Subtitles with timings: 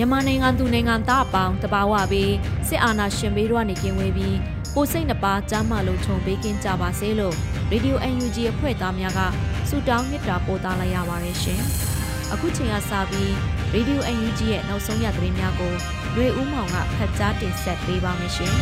[0.00, 2.34] မြန်မာနိုင်ငံသူနိုင်ငံသားအပေါင်းတဘာဝပြီး
[2.68, 4.36] စစ်အာဏာရှင်ဘေးတို့ကနေကင်းဝေးပြီး
[4.74, 7.34] ကိုစိတ်နှပါကြားမလုံးခြုံပေးကင်းကြပါစေလို့
[7.70, 9.20] ရေဒီယို UNG အဖွဲ့သားများက
[9.68, 11.60] ဆုတောင်းမေတ္တာပို့သလိုက်ရပါတယ်ရှင်။
[12.32, 13.32] အခုချိန်ကစပြီး
[13.72, 15.72] ရေဒီယို UNG ရဲ့နောက်ဆုံးရသတင်းများကို
[16.16, 18.52] ရွေဦးမောင်ကဖတ်ကြားတင်ဆက်ပေးပါမယ်ရှင်။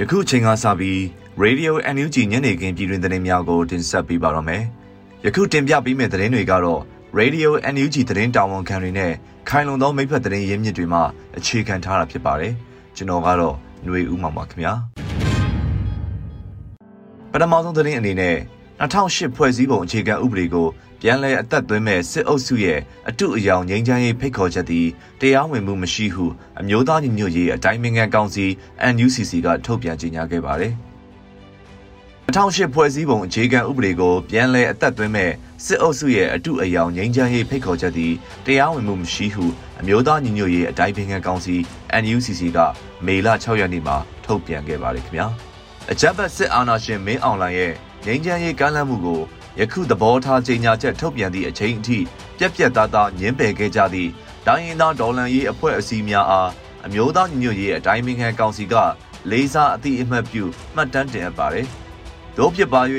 [0.00, 0.98] ယခုချိန်ကစပြီး
[1.42, 4.62] Radio NUG ညနေခင်းပြည်တွင်သတင်းများကိုတင်ဆက်ပေးပါရမယ်။
[5.24, 6.82] ယခုတင်ပြပေးမယ့်သတင်းတွေကတော့
[7.20, 9.12] Radio NUG သတင်းတာဝန်ခံတွေနဲ့
[9.48, 11.00] ခိုင်လုံသောမိဖက်သတင်းရင်းမြစ်တွေမှ
[11.36, 12.52] အခြေခံထားတာဖြစ်ပါတယ်။
[12.96, 14.72] ကျွန်တော်ကတော့ຫນွေဦးမှာပါခင်ဗျာ။
[17.32, 18.36] ပထမဆုံးသတင်းအနေနဲ့
[18.80, 20.66] 2008ဖွဲ့စည်းပုံအခြေခံဥပဒေကို
[21.00, 24.86] ပြန်လည်အသက်သွင်းမဲ့စစ်အုပ်စုရဲ့အတုအယောင်ငြိမ်းချမ်းရေးဖိတ်ခေါ်ချက်သည်
[25.20, 26.24] တရားဝင်မှုမရှိဟု
[26.60, 28.44] အမျိုးသားညီညွတ်ရေးအတိုင်းအမြံကောင်စီ
[28.94, 30.74] NUCC ကထုတ်ပြန်ကြေညာခဲ့ပါတယ်။
[32.34, 35.30] 2008ဖွဲ့စည်းပုံအခြေခံဥပဒေကိုပြန်လည်အသက်သွင်းမဲ့
[35.64, 38.12] စစ်အုပ်စုရဲ့အတုအယောင်ငြိမ်းချမ်းရေးဖိတ်ခေါ်ချက်သည်
[38.46, 39.44] တရားဝင်မှုမရှိဟု
[39.80, 41.56] အမျိုးသားညီညွတ်ရေးအတိုင်းပင်ခံကောင်စီ
[42.02, 42.58] NUCC က
[43.06, 45.26] မေလ6ရက်နေ့မှာထုတ်ပြန်ခဲ့ပါတယ်ခင်ဗျာ
[45.90, 47.72] အကြမ်းဖက်စစ်အာဏာရှင်မင်းအောင်လှိုင်ရဲ့
[48.06, 49.20] ငြိမ်းချမ်းရေးကမ်းလှမ်းမှုကို
[49.60, 51.98] ယခုသဘောထားကြေညာချက်ထုတ်ပြန်သည့်အချိန်အထိ
[52.38, 54.10] ပြက်ပြက်သားသားညှင်းပယ်ခဲ့ကြသည့်
[54.46, 56.50] တိုင်းရင်းသားဒေါ်လန်ရေးအဖွဲ့အစည်းများအား
[56.86, 58.74] အမျိုးသားညီညွတ်ရေးအတိုင်းပင်ခံကောင်စီက
[59.30, 61.68] လေးစားအသည့်အမှတ်ပြုမှတ်တမ်းတင်အပ်ပါတယ်။
[62.36, 62.82] တို့ဖြစ်ပါ၍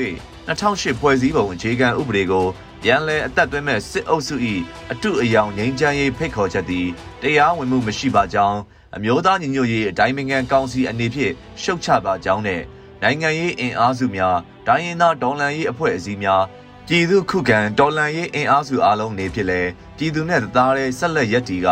[0.48, 2.46] 2008ဖွဲ့စည်းပုံအခြေခံဥပဒေကို
[2.82, 4.34] ပြန်လည်အသက်သွင်းမဲ့စစ်အုပ်စု၏
[4.92, 6.86] အတုအယောင်ငြိမ်းချမ်းရေးဖိတ်ခေါ်ချက်သည်
[7.22, 8.60] တရားဝင်မှုမရှိပါကြောင်း
[8.96, 12.62] အမျိုးသားညီညွတ်ရေးအတိုင်းအမြံကောင်စီအနေဖြင့်ရှုတ်ချပါကြောင်းနဲ့
[13.02, 14.36] နိုင်ငံရေးအင်အားစုများ
[14.66, 16.42] ဒိုင်းရင်သားဒေါ်လန်ရေးအဖွဲ့အစည်းများ
[16.88, 19.60] ပြည်သူခုခံတော်လှန်ရေးအင်အားစုအားလုံးနေဖြစ်လဲ
[19.96, 21.68] ပြည်သူနဲ့သားတဲ့ဆက်လက်ရက်တီက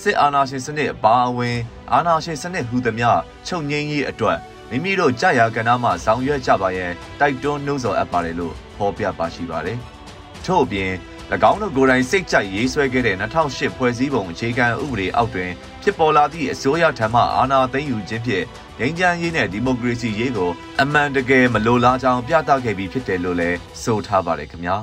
[0.00, 1.58] စစ်အာဏာရှင်စနစ်အပါအဝင်
[1.92, 3.10] အာဏာရှင်စနစ်ဟူသမျှ
[3.46, 4.38] ချုပ်ငြိမ်းရေးအတွက်
[4.70, 9.78] မိမိတို့ကြာရာကဏ္ဍမှာဆောင်ရွက်ကြပါရန်တိုက်တွန်းနှိုးဆော်အပ်ပါတယ်လို့ဖော်ပြပါရှိပါတယ်။
[10.44, 10.90] ထို့အပြင်၎
[11.50, 13.16] င်းတို့ကိုယ်တိုင်စိတ်ကြိုက်ရေးဆွဲခဲ့တဲ့
[13.46, 15.50] 2008ဖွဲ့စည်းပုံအခြေခံဥပဒေအောက်တွင်
[15.82, 18.44] ဖြစ်ပေါ်လာသည့်အစိုးရထံမှအာဏာသိမ်းယူခြင်းဖြင့်
[18.78, 20.50] ငြိမ်းချမ်းရေးနဲ့ဒီမိုကရေစီရေးကို
[20.82, 24.76] အမှန်တကယ်မလိုလားကြောင်းပြသခဲ့ပြီးဖြစ်တယ်လို့လည်းဆိုထားပါတယ်ခင်ဗျာ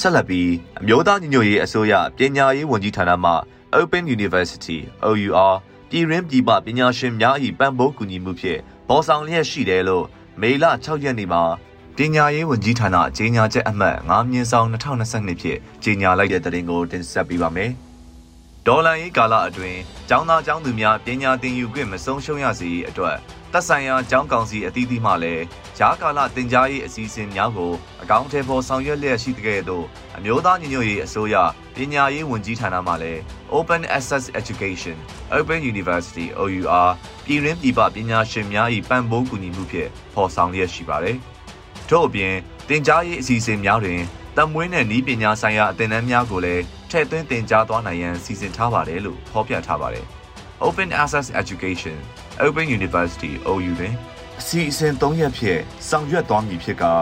[0.00, 0.50] ဆက်လက်ပြီး
[0.80, 3.32] အမျိုးသားညီညွတ်ရေးအစိုးရပညာရေးဝန်ကြီးဌာနမှ
[3.78, 4.78] Open University
[5.08, 5.54] OUR
[5.90, 10.06] ပြည်ရင်းပြည်ပပညာရှင်များ၏ပံ့ပိုးကူညီမှုဖြင့်ပေါ်ဆောင်လျက်ရှိတယ်လို့
[10.40, 11.42] မေလ6ရက်နေ့မှာ
[11.96, 17.72] ပညာရေးဝန်ကြီးဌာနကြေညာချက်အမှတ်9မြင်းဆောင်2022ဖြင့်ကြေညာလိုက်တဲ့သတင်းကိုတင်ဆက်ပေးပါမယ်။
[18.66, 23.16] ဒေါ်လာရေးကာလအတွင်းကျောင်းသားကျောင်းသူများပညာသင်ယူခွင့်မဆုံးရှုံးရစေအတွက်
[23.52, 25.44] သက်ဆိုင်ရာကျောင်းကောင်စီအသီးသီးမှလည်း
[25.78, 27.72] ဂျားကာလတင် जा ရေးအစီအစဉ်များကို
[28.02, 29.84] အကောင့်ထဲပေါ်ဆောင်ရွက်လျက်ရှိတဲ့ကဲ့သို့
[30.16, 31.36] အမျိုးသားညီညွတ်ရေးအစိုးရ
[31.74, 33.20] ပညာရေးဝန်ကြီးဌာနမှလည်း
[33.56, 34.96] Open Access Education
[35.36, 36.88] Open University OUR
[37.24, 41.16] ပြည်ရင်းပြည်ပပညာရှင်များ၏ပံ့ပိုးကူညီမှုဖြင့်ဖော်ဆောင်လျက်ရှိပါတယ်။
[41.88, 42.34] ထို့အပြင်
[42.68, 44.00] တင် जा ရေးအစီအစဉ်များတွင်
[44.36, 50.06] တမွေးနဲ့ဤပညာဆိုင်ရာအသင်တန်းများကိုလည်းထည့်သွင်းတင် जा သွားနိုင်ရန်စီစဉ်ထားပါတယ်လို့ဖော်ပြထားပါတယ်။
[50.66, 51.96] Open Access Education
[52.46, 53.94] Open University OU တွင်
[54.40, 56.92] အစီအစဉ်၃ရက်ဖြင့်ဆောင်ရွက်သွားမည်ဖြစ်ကာ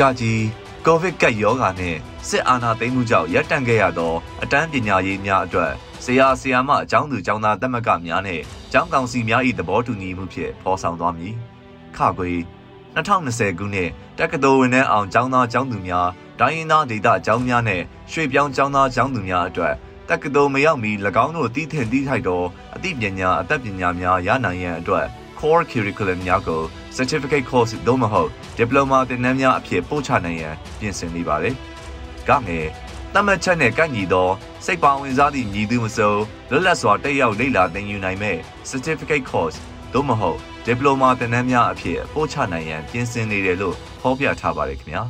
[0.00, 0.44] ကာကြီး
[0.86, 1.98] ကိုဗစ်ကပ်ရောဂါနှင့်
[2.28, 5.72] စစ်အာဏာသိမ်းမှုကြောင့်ရပ်တန့်ခဲ့ရသောအတန်းပညာရေးများအတွက်
[6.04, 8.42] ဆရာဆရာမအကြောင်းသူကျောင်းသားတက်မကများနှင့်
[8.72, 11.34] ကျောင်းကောင်စီများ၏သဘောတူညီမှုဖြင့်ဖော်ဆောင်သွားမည်
[11.96, 12.30] ခခွေ
[12.96, 16.08] 2020ခုနှစ်တက္ကသိုလ်ဝင်နှန်းအောင်ကျောင်းသားကျောင်းသူများ
[16.40, 19.74] ဒိုင်းရင်သားဒေသကျောင်းများနှင့်ရွှေပြောင်းကျောင်းသားကျောင်းသူများအတွက်
[20.08, 20.90] တက္ကသိုလ်မရောက်မီ၎
[21.24, 22.42] င်းတို့တည်ထင်တည်ထိုက်သော
[22.76, 25.06] အသိပညာအသက်ပညာများရနိုင်ရန်အတွက်
[25.38, 26.62] core curriculum များကို
[26.96, 31.54] certificate course သို့မဟုတ် diploma သင်တန်းများအဖြစ်ပို့ချနိုင်ရန်ပြင်ဆင်နေပါတယ်။
[32.28, 32.66] ကငယ်
[33.14, 34.28] တမတ်ချက်နဲ့ကန့်ညီသော
[34.64, 38.38] စိတ်ပါဝင်စားသည့်ညီသူမစိုးလွတ်လပ်စွာတက်ရောက်လေ့လာသင်ယူနိုင်မဲ့
[38.70, 39.56] certificate course
[39.92, 45.02] သို့မဟုတ် ဒီပလိုမာသင်တန်းများအဖြစ်ပို့ချနိုင်ရန်ပြင်ဆင်နေတယ်လို့ဖော်ပြထားပါတယ်ခင်ဗျာ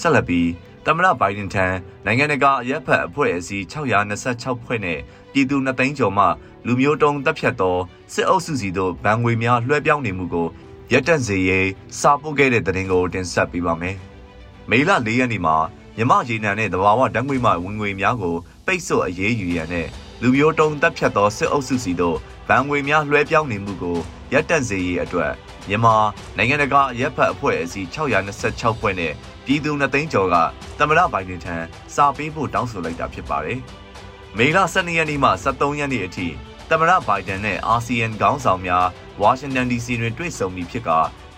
[0.00, 0.48] ဆက်လက်ပြီး
[0.84, 1.66] သမ္မတဘိုင်ဒန်ထံ
[2.04, 4.98] နိုင်ငံတကာအရက်ဖက်အဖွဲ့အစည်း626ဖွဲ့နဲ့
[5.32, 6.24] ပြည်သူ2သိန်းကျော်မှ
[6.66, 7.76] လူမျိုးတုံးတပ်ဖြတ်သော
[8.12, 10.48] စစ်အုပ်စုစီတို့ဗန်ငွေများလွှဲပြောင်းနေမှုကို
[10.92, 11.68] ရပ်တန့်စေရေး
[12.00, 13.96] စာပို့ခဲ့တဲ့သတင်းကိုတင်ဆက်ပေးပါမယ်။
[14.70, 15.56] မေလ၄ရက်နေ့မှာ
[15.96, 18.36] မြမရေနံနဲ့သဘာဝဓာတ်ငွေမှဝင်ငွေများကို
[18.66, 19.88] ပိတ်ဆို့အရေးယူရန်နဲ့
[20.22, 22.18] လူမျိုးတုံးတပ်ဖြတ်သောစစ်အုပ်စုစီတို့
[22.50, 23.98] ဗန်ငွေများလွှဲပြောင်းနေမှုကို
[24.32, 25.32] ရပ်တန့်စေရေးအတွက်
[25.68, 25.96] မြန်မာ
[26.36, 29.12] နိုင်ငံတကာရက်ဖတ်အဖွဲ့အစည်း626ဖွဲ့နဲ့
[29.44, 30.36] ပြည်သူ2သိန်းကျော်က
[30.78, 31.56] သမ္မတဘိုင်ဒန်ထံ
[31.94, 33.58] စာပေးဖို့တောင်းဆိုလိုက်တာဖြစ်ပါတယ်။
[34.38, 36.26] မေလ12ရက်နေ့မှ23ရက်နေ့အထိ
[36.70, 38.86] သမ္မတဘိုင်ဒန်နဲ့အာဆီယံခေါင်းဆောင်များ
[39.20, 40.90] ဝါရှင်တန် DC တွင်တွေ့ဆုံပြီးဖြစ်က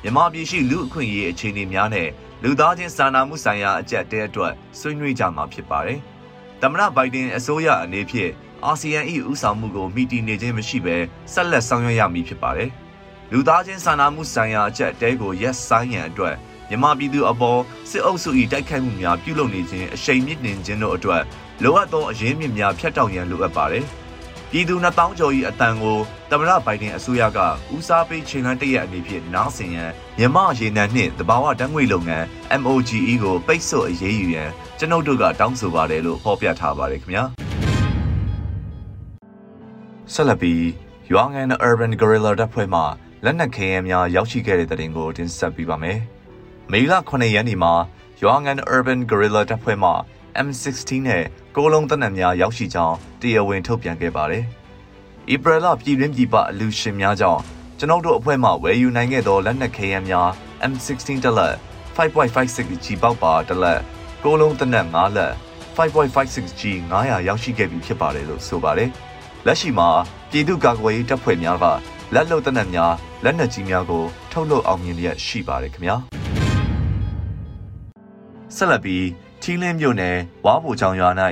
[0.02, 2.08] မြန်မာပြည်ရှိလူအခွင့်အရေးအခြေအနေများနဲ့
[2.42, 6.00] လူသားချင်းစာနာမှုဆိုင်ရာအကြက်တဲအတွက်ဆွေးနွေးကြမှာဖြစ်ပါတယ်။
[6.64, 8.32] သမ္မတဘိုင်ဒန်အစိုးရအနေဖြင့်
[8.64, 9.00] အာဆီယံ၏
[9.30, 10.96] ဦးဆောင်မှုကိုမိတီနေခြင်းမရှိဘဲ
[11.32, 12.70] ဆက်လက်ဆောင်ရွက်ရမည်ဖြစ်ပါတယ်။
[13.32, 16.34] လူသားချင်းစာနာမှုဆိုင်ရာအချက်အတဲကိုရက်ဆိုင်ရန်အတွက်
[16.68, 17.60] မြန်မာပြည်သူအပေါ်
[17.90, 21.22] စစ်အုပ်စု၏တိုက်ခိုက်မှုများပြုလုပ်နေခြင်းအရှိန်မြင့်နေခြင်းတို့အတွက်
[21.62, 23.84] လိုအပ်သောအရင်းမြစ်များဖျက်တောက်ရန်လိုအပ်ပါတယ်။
[24.54, 25.98] ပြည်သူ2000ကျော်၏အတန်ကို
[26.30, 27.38] သမ္မတဘိုင်ဒန်အစိုးရက
[27.74, 32.26] ဦးစားပေးချိန်လန်းတရက်အနေဖြင့်နားဆင်ရန်မြန်မာရေနံနှင့်တဘာဝဓာတ်ငွေလုပ်ငန်း
[32.62, 37.24] MOGE ကိုပိတ်ဆို့အရေးယူရန်ကျွန်ုပ်တို့ကတောင်းဆိုပါတယ်လို့ဖော်ပြထားပါတယ်ခင်ဗျာ။
[40.12, 40.64] ဆက်လက်ပြီး
[41.12, 42.80] ရွာငံ Urban Guerrilla တပ်ဖွဲ့မှ
[43.24, 45.98] လက်နက်ခဲယမ်းများရောက်ရှိခဲ့တဲ့တဲ့တင်ကိုတင်ဆက်ပေးပါမယ်။
[46.72, 47.72] မေလ9ရက်နေ့မှာ
[48.22, 49.90] ရွာငံ Urban Guerrilla တပ်ဖွဲ့မှ
[50.46, 51.22] M16 နဲ့
[51.56, 54.44] ကိုလုံးတနက်များရောက်ရှိကြောင်းတရားဝင်ထုတ်ပြန်ခဲ့ပါတယ်။
[55.32, 57.40] ဧပြီလပြည်တွင်းပြည်ပအလူရှင်များကြောင့်
[57.78, 60.28] ကျွန်ုပ်တို့အဖွဲ့မှဝယ်ယူနိုင်ခဲ့သောလက်နက်ခဲယမ်းများ
[60.72, 61.54] M16 တလက်
[61.96, 63.80] 5.56 G ပေါက်ပါတလက်
[64.24, 65.32] ကိုလုံးတနက်5လက်
[65.76, 66.62] 5.56 G
[66.92, 68.90] 900ရောက်ရှိခဲ့ပြီဖြစ်ပါတယ်လို့ဆိုပါတယ်။
[69.46, 69.88] လက်ရှိမှာ
[70.30, 71.66] ပြည်သူ့ကာကွယ်ရေးတပ်ဖွဲ့များက
[72.14, 72.92] လက်လုံတနက်များ
[73.24, 75.96] လက်နက်ကြီးများကိုထုတ်လုပ်အောင်မြင်ရရှိပါတယ်ခင်ဗျာ
[78.56, 79.04] ဆက်လက်ပြီး
[79.44, 81.10] ထီလင်းမြို့နယ်ဝါဘူချောင်ရွာ၌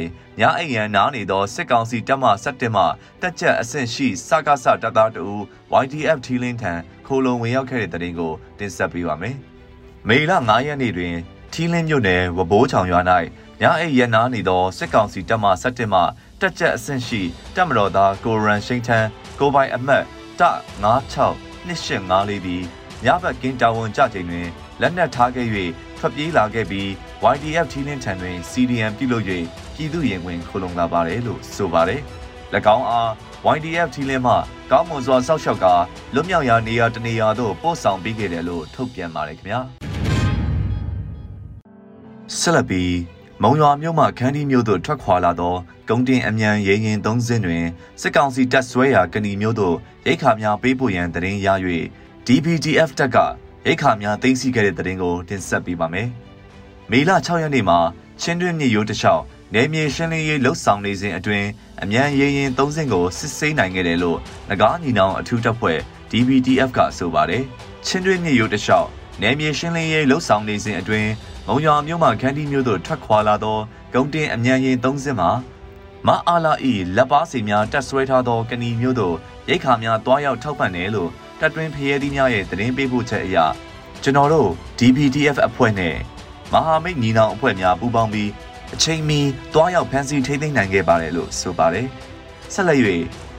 [0.41, 2.85] ညအိမ်ရန်နားနေသောစစ်ကောင်စီတပ်မ17မှ
[3.21, 5.27] တက်ကြက်အဆင့်ရှိစကားဆတပ်သားတူ
[5.83, 6.73] YDF ထီလင်းထံ
[7.07, 9.37] ခိုးလုံဝင်ရောက်ခဲ့တဲ့တဲ့တင်ကိုတင်ဆက်ပေးပါမယ်။
[10.09, 11.15] မေလ9ရက်နေ့တွင်
[11.53, 13.01] ထီလင်းမြို့နယ်ဝဘိုးချောင်ရွာ၌
[13.61, 16.01] ညအိမ်ရန်နားနေသောစစ်ကောင်စီတပ်မ17မှ
[16.41, 17.23] တက်ကြက်အဆင့်ရှိ
[17.55, 19.09] တက်မတော်သားကိုရန်ရှိန်ထန်း
[19.39, 20.05] ကိုပိုင်အမတ်
[20.41, 20.43] တ
[20.85, 22.65] 96 2854ပြီး
[23.05, 24.49] ညဘက်ကင်းတာဝန်ကြချိန်တွင်
[24.81, 25.47] လက်နက်ထားခဲ့၍
[25.99, 26.91] ထွက်ပြေးလာခဲ့ပြီး
[27.23, 29.25] YDF ထီးလင်းထံတွင် CDM ပြုလုပ်၍
[29.77, 32.01] ပြည်သူရင်ဝင်ခုလုံလာပါတယ်လို့ဆိုပါတယ်။၎
[32.77, 33.09] င်းအား
[33.57, 34.35] YDF ထီးလင်းမှ
[34.71, 35.67] ကောင်းမွန်စွာစောက်ရှောက်က
[36.15, 39.61] လွတ်မြောက်ရာနေရာတနေရာသို့ပို့ဆောင်ပေးခဲ့တယ်လို့ထုတ်ပြန်ပါတယ်ခင်ဗျာ။
[42.39, 42.95] ဆက်လက်ပြီး
[43.43, 45.55] မုံရွာမြို့မှခန်းဒီမြို့သို့ထွက်ခွာလာသော
[45.89, 47.65] ဂုံတင်အမြန်ရေရင်သုံးစင်းတွင်
[48.01, 49.77] စစ်ကောင်စီတပ်ဆွဲရာကဏီမြို့သို့
[50.07, 51.49] ရိတ်ခါများပေးပို့ရန်တရင်ရ၍
[52.27, 53.17] DPDF တပ်က
[53.67, 56.11] ရိတ်ခါများသိမ်းဆည်းခဲ့တဲ့တရင်ကိုတင်ဆက်ပေးပါမယ်။
[56.93, 57.79] မေလ6ရက်နေ့မှာ
[58.21, 59.23] ချင်းတွင်းမြေရိုးတစ်လျှောက်
[59.55, 61.49] နယ်မြေရှင်းလင်းရေးလှုပ်ဆောင်နေစဉ်အတွင်း
[61.83, 65.79] အမြန်ရေရင်သုံးစင်းကိုစစ်ဆေးနိုင်ခဲ့တယ်လို့ငကားညီနောင်အထူးတပ်ဖွဲ့
[66.11, 67.43] DPDF ကဆိုပါတယ်။
[67.87, 68.89] ချင်းတွင်းမြေရိုးတစ်လျှောက်
[69.23, 71.11] နယ်မြေရှင်းလင်းရေးလှုပ်ဆောင်နေစဉ်အတွင်း
[71.47, 73.59] မုံရွာမြို့မှခန်းတီမြို့သို့ထွက်ခွာလာသော
[73.95, 75.31] ဂုံတင်အမြန်ရင်သုံးစင်းမှာ
[76.07, 79.17] မအားလာဤလက်ပါစီများတက်ဆွဲထားသောကဏီမျိုးတို့
[79.49, 81.11] ရိတ်ခါများတွားရောက်ထောက်ပံ့တယ်လို့
[81.41, 83.37] တပ်တွင်းဖရဲသီးများရဲ့သတင်းပေးပို့ချက်အရ
[84.03, 85.97] ကျွန်တော်တို့ DPTF အဖွဲ့နဲ့
[86.53, 88.31] မဟာမိတ်ညီနောင်အဖွဲ့များပူးပေါင်းပြီး
[88.75, 89.21] အချိန်မီ
[89.55, 91.87] တွားရောက်ဖမ်းဆီးထိန်းသိမ်းနိုင်ခဲ့ပါတယ်လို့ဆိုပါတယ်
[92.55, 92.79] ဆက်လက်၍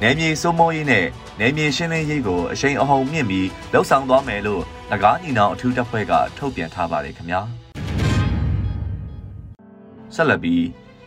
[0.01, 1.05] နယ်မြေစိုးမိုးရေးနဲ့
[1.39, 7.41] နယ်မြေရှင်းလင်းရေးကိုအရှိန်အဟုန်မြင့်ပြီးလှုပ်ဆောင်သွားမယ်လို့ငကားညီနောင်အထူးတပ်ဖွဲ့ကထုတ်ပြန်ထားပါတယ်ခင်ဗျာ
[10.15, 10.65] ဆက်လက်ပြီး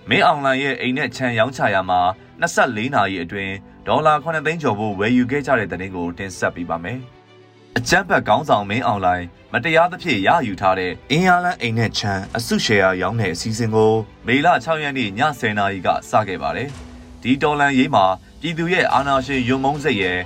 [0.08, 2.00] မင်းအောင်လှိုင်ရဲ့အိမ်နဲ့ခြံရောင်းချရာမှာ
[2.42, 3.54] 24နာရီအတွင်း
[3.86, 7.00] ဒေါ်လာ9သိန်းကျော်ဖို့ဝယ်ယူခဲ့ကြတဲ့တဲ့တင်ကိုတင်ဆက်ပေးပါမယ်။
[7.78, 13.92] အကြမ်းဖက်ကောင်းဆောင်မင်းအောင်လှိုင်မတရားသဖြင့်ရယူထားတဲ့အင်အားလန်းအိမ်နဲ့ခြံအစုရှယ်ယာရောင်းတဲ့အစည်းအဝေးကို
[14.26, 16.68] မေလ6ရက်နေ့ည10:00နာရီကစခဲ့ပါတယ်။
[17.22, 18.04] ဒီတော်လန်ရေးမှာ
[18.40, 20.18] ပြည်သူရဲ့အာဏာရှင်ယုံမုန်းစိတ်ရဲ့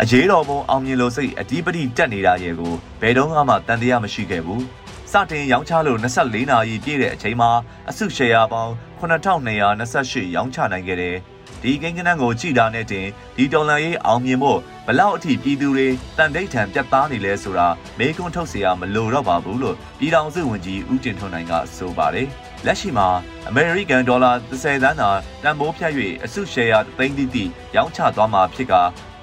[0.00, 4.62] အရေးတော်ပုံအောင်မြင်လို့စိတ်အဓိပတိတက်နေတာရဲ့ကိုဘယ်တော့မှတန်တရားမရှိခဲ့ဘူး။
[5.14, 7.50] စတင်ရောင်းချလို့24နာရီပြည့်တဲ့အချိန်မှာ
[7.90, 11.16] အစုရှယ်ယာပေါင်း9228ရောင်းချနိုင်ခဲ့တယ်။
[11.62, 13.06] ဒီကိန်းဂဏန်းကိုကြည့်တာနဲ့တင်
[13.36, 17.68] ဒီဒေါ်လာရေးအောင်မြင်ဖို့ဘလောက်အထိပြည်သူတွေတန်တိတ်ထန်ပြတ်သားနေလဲဆိုတာ
[17.98, 22.28] မေးခွန်းထုတ်စရာမလိုတော့ပါဘူးလို့ပြည်ထောင်စုဝန်ကြီးဦးတင်ထွန်းနိုင်ကဆိုပါတယ်။
[22.66, 23.08] လက်ရှိမှာ
[23.48, 25.10] အမေရိကန်ဒေါ်လာ30သန်းသာ
[25.42, 25.92] တန်ဖိုးဖြတ်၍
[26.24, 27.44] အစုရှယ်ယာသိန်းတိတိ
[27.76, 28.82] ရောင်းချသွားမှာဖြစ်ကာ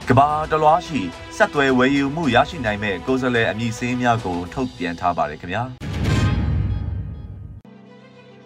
[0.09, 1.01] ကဘာတလွားရှိ
[1.37, 5.63] ဆက်သွယ်ဝယ်ယူမှုရရှိနိုင်မဲ့ကိုယ်စားလှယ်အမည်စင်းများကိုထုတ်ပြန်ထားပါတယ်ခင်ဗျာ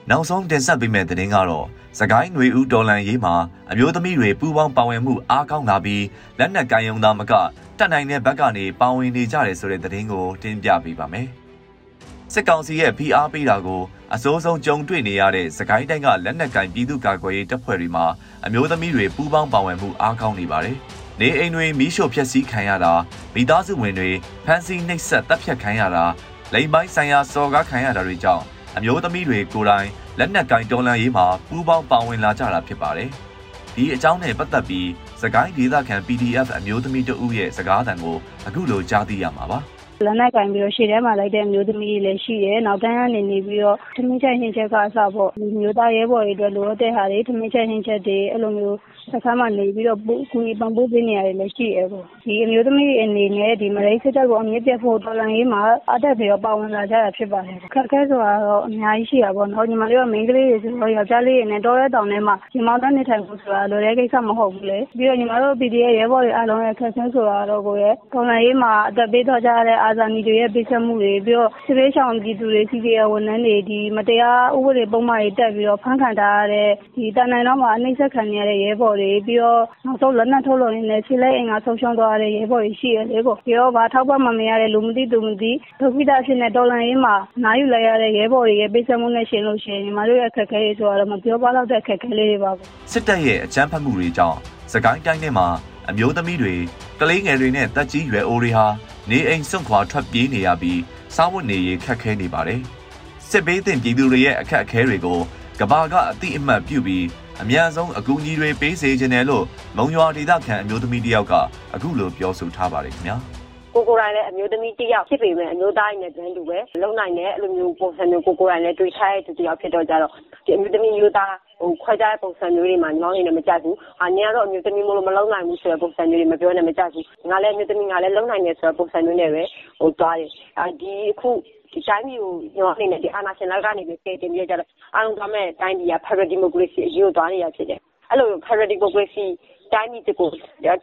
[0.09, 1.65] နောက်ဆုံးတင်ဆက်ပေးမယ့်သတင်းကတော့
[1.99, 3.35] စကိုင်းຫນွေဦးဒေါ်လန်ရေးမှာ
[3.71, 6.03] အမျိုးသမီးတွေပူးပေါင်းပါဝင်မှုအားကောင်းလာပြီး
[6.39, 7.33] လက်နက်ကိုင်ယုံသားမက
[7.77, 11.27] တက်နိုင်တဲ့ဘက်ကနေပါဝင်နေကြတယ်ဆိုတဲ့သတင်းကိုတင်ပြပေးပါမယ်။
[12.33, 13.81] စစ်ကောင်စီရဲ့ဖိအားပေးတာကို
[14.13, 18.05] အစိုးဆုံးကြုံတွေ့နေရတဲ့စကိုင်းတိုင်းကလက်နက်ကင်ပြည်သူ့ကာကွယ်ရေးတပ်ဖွဲ့တွေမှာ
[18.45, 20.77] အမျိုးသမီးတွေပူးပေါင်းပါဝင်မှုအားကောင်းနေပါတယ်။
[21.22, 22.93] နေအိမ်တွေမီးရှို့ဖျက်ဆီးခံရတာ
[23.36, 24.10] မိသားစုဝင်တွေ
[24.45, 26.05] ဖမ်းဆီးနှိပ်စက်တပ်ဖြတ်ခံရတာ
[26.53, 28.43] လိမ်ပိုင်းဆိုင်ရာစော်ကားခံရတာတွေကြောင့်
[28.77, 29.88] အမျိုးသမီးတွေကိုယ်တိုင်
[30.19, 33.10] လက်နက်ကင်တော်လန်ရေးမှာပူးပေါင်းပါဝင်လာကြတာဖြစ်ပါတယ်။
[33.75, 34.89] ဒီအကြောင်းနဲ့ပတ်သက်ပြီး
[35.22, 38.17] စကိုင်းဒေသခံ PDF အမျိုးသမီးတို့ရဲ့စကားသံကို
[38.48, 39.60] အခုလိုကြားသိရမှာပါ။
[40.05, 48.77] လက်နက်ကင်ပြီးတော့ရှေ့ထဲမှာလိုက်တဲ့အမျိုးသမီးတွေလည်းရှိတယ်။နောက်တန်းကနေနေပြီးတော့ထမင်းချက်ဟင်းချက်ကအစပေါ့ဒီမျိုးသားရဲဘော်တွေအတွက်လိုအပ်တဲ့ဟာတွေထမင်းချက်ဟင်းချက်တွေအဲ့လိုမျိုး
[49.12, 50.00] စခန်းမှာနေပြီးတော့
[50.31, 55.62] ကူညီပံ့ပိုးပေးနေရတယ်လည်းရှိတယ်ပေါ့။ဒီအမျိုးသမီးအနေနဲ့ဒီမလေးစစ်တပ်ကိုအမြင့်ပြတ်ဖို့တော်လှန်ရေးမှာ
[55.93, 94.37] အတက်ပြီးတော့ပါဝင်လာကြတာဖြစ်ပါတယ်။ခက်ခဲဆိုတာတော့အများကြီးရှိတာပေါ့နော်။ညီမလေးကမိန်းကလေးတွေဆိုတော့ယောက်ျားလေးတွေနဲ့တောထဲတောင်ထဲမှာညီမသားနေထိုင်ဖို့ဆိုတာလွယ်တဲ့ကိစ္စမဟုတ်ဘူးလေ။ပြီးတော့ညီမတို့ PDF ရဲဘော်တွေအားလုံးရဲ့ခက်ခဲဆိုတာတော့ကိုရဲ့တော်လှန်ရေးမှာအသက်ပေးသွားကြတဲ့အာဇာနည်တွေရဲ့ပေးဆက်မှုတွေပြီးတော့စစ်ဘေးရှောင်ပြည်သူတွေစီစီဝန်ထမ်းတွေဒီမတရားဥပဒေပုံမှန်တွေတက်ပြီးတော့ဖမ်းခံထားရတဲ့ဒီတန်နိုင်တော့မှာအနှိမ့်ဆက်ခံရတဲ့ရဲဘော်တွေပြီးတော့နောက်ဆုံးလက်နက်ထုတ်လို့နေတဲ့ခြေလက်အင်္ဂါဆုံးရှုံးသွားတဲ့ရဲဘော်တွေရှိရလေပေါ့ပြီးတော့ဘာထောက်ပံ့မှမရတဲ့လူမသိသူမသိဒုက္ခိတဖြစ်နေတော်လန်ရေးမှာနားယူလိုက်ရတဲ့ရဲဘော်တွေရဲ့ပေးဆက်မှုနဲ့ရှင်လို့ရှိရင်ညီမတို့ရဲ့အခက်အခဲတွေဆိုတော့မပြောပါတော့တဲ့အခက်အခဲလေးတွေပါပေါ့စစ်တပ်ရဲ့အကြမ်းဖက်မှုတွေကြောင့်
[94.73, 95.47] စကိုင်းတိုင်းထဲမှာ
[95.89, 96.55] အမျိုးသမီးတွေ
[97.01, 98.65] ကလေးငယ်တွေနဲ့တက်ကြီးရွယ်အိုတွေဟာ
[99.09, 100.81] နေအိမ်စွန့်ခွာထွက်ပြေးနေရပြီး
[101.15, 102.61] စားဝတ်နေရေးခက်ခဲနေပါတယ်။
[103.29, 105.19] စစ်ဘေးသင့်ပြည်သူတွေရဲ့အခက်အခဲတွေကို
[105.59, 107.05] ကဘာကအတိအမှတ်ပြုပြီး
[107.41, 109.45] အများဆုံးအကူအညီတွေပေးစေခြင်းတယ်လို့
[109.77, 111.33] မုံရွာဒေသခံအမျိုးသမီးတယောက်က
[111.75, 113.17] အခုလိုပြောဆိုထားပါတယ်ခင်ဗျာ။
[113.73, 120.11] ကိုကိုရိုင်းလည်းအမျိုးသမီးတယောက်ဖြစ်ပေမဲ့အမျိုးသားနဲ့တန်းတူပဲလုံနိုင်တဲ့အလိုမျိုးပုံစံမျိုးကိုကိုရိုင်းလည်းတွေ့ထားတဲ့သူတယောက်ဖြစ်တော့ကြတော့
[120.45, 129.43] ဒီအမျိုးသမီးမျိုးသားဟိုခွဲခြားတဲ့ပုံစံမျိုးတွေမှာညီမလေးနဲ့မကြိုက်ဘူး။ဟာညီကတော့အမျိုးသမီးမလို့မလုံနိုင်ဘူးဆိုတဲ့ပုံစံမျိုးတွေမပြောနဲ့မကြိုက်ဘူး။ငါလည်းအမျိုးသမီးငါလည်းလုံနိုင်တယ်ဆိုတဲ့ပုံစံမျိုးနဲ့ပဲ
[129.79, 131.29] ဟိုသွားတယ်။အဲဒီအခု
[131.75, 137.79] ဒီတိုင်းပြည်ကို ညီမအနေနဲ့ဒီအာဏာရှင်လက်ကနေပဲကယ်တင်ပြီးကြတော့ အားလုံးသွားမဲ့တိုင်းပြည်က Federal Democracy အရေးကို သွားနေရဖြစ်တယ်။
[138.10, 139.25] အဲ့လို Federal Democracy
[139.74, 140.29] တိုင်းပြည်ကို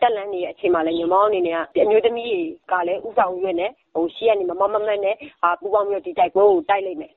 [0.00, 7.12] တက်လန်းနေတဲ့အချိန်မှာလည်း ညီမအနေနဲ့က အမျိုးသမီးတွေကလည်းဥဆောင်ရွက်နေဟိုရှေ့ကနေ မမမမနဲ့ဟာပူပေါင်းပြီးဒီတိုက်ပွဲကို တိုက်လိုက်မယ်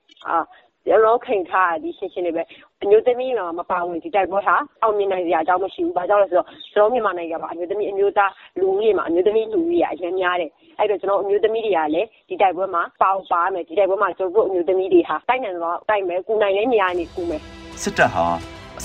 [0.88, 2.42] အာကျွန်တော်ခင်ထားဒီရှင်းရှင်းလေးပဲ
[2.82, 17.40] အမျိုးသမီးကမပါဝင်ဒီတိုက်ပွဲဟာအောင်မြင်နိုင်စရာအကြောင်းမရှိဘူး။ဘာကြောင့်လဲဆိုတော့ကျွန်တော်မြန်မာနိုင်ငံမှာအမျိုးသမီးအမျိုးသားလူဦးရေမှာအမျိုးသမီးလူဦးရေအရင်များတယ်။အဲ့တော့ကျွန်တော်အမျိုးသမီးတွေကလည်းဒီတိုက်ပွဲမှာပါပါမယ်ဒီတိုက်ပွဲမှာကျွန်တော်တို့အမျိုးသမီးတွေဟာတိုက်နိုင်တော့တိုက်မယ်ကုနိုင်တဲ့နေရာနေကုမယ်
[17.82, 18.26] စစ်တပ်ဟာ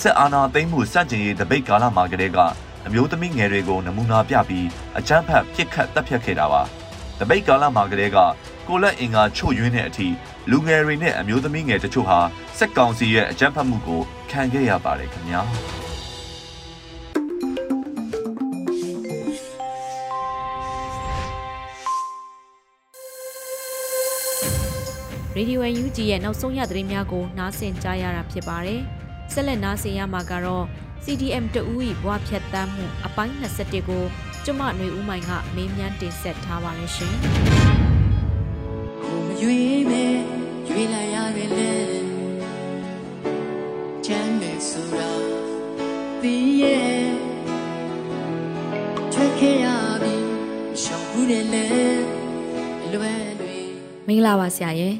[0.01, 2.39] စစ်အာဏာသိမ်းမှုစန့်ကျင်ရေးတပိတ်ကာလမှာကတည်းက
[2.88, 4.67] အမျိုးသမီးငယ်တွေကိုနမူနာပြပြီး
[4.98, 6.62] အကြမ်းဖက်ပြစ်ခတ်တပ်ဖြတ်ခဲ့တာပါ
[7.20, 8.17] တပိတ်ကာလမှာကတည်းက
[8.68, 10.08] ကိုလက်အင်္ဂါချို့ယွင်းတဲ့အထိ
[10.51, 12.20] လူငယ်တွေနဲ့အမျိုးသမီးငယ်တချို့ဟာ
[12.58, 14.01] စက်ကောင်စီရဲ့အကြမ်းဖက်မှုကို
[14.32, 15.41] ခံခဲ့ရပါတယ်ခင်ဗျာ
[25.36, 28.82] ရေဒီယို UNG ရဲ့နောက်ဆုံးရသတင်းများကိုနားဆင်ကြရတာဖြစ်ပါတယ်။
[29.34, 30.65] ဆက်လက်နားဆင်ရမှာကတော့
[31.03, 34.03] CDM တဦး၏ဘဝဖြတ်တမ်းမှုအပိုင်း21ကို
[34.46, 37.15] ကျမຫນွေဦးမိုင်ကမေးမြန်းတင်ဆက်ထားပါရရှင်။
[39.42, 40.04] ကိုမရွေးပဲ
[40.68, 41.74] ရွေးလိုက်ရတယ်လေ
[44.06, 45.10] ချမ်းမြေဆိုတာ
[46.22, 47.04] ဒီရဲ့
[49.14, 49.68] ထွက်ခဲ့ရ
[50.02, 50.14] ပြီ
[50.82, 51.66] ရှောင်ဘူးတယ်လေ
[52.94, 53.56] လွယ်တွေ
[54.08, 54.94] မင်္ဂလာပါဆရာရဲ့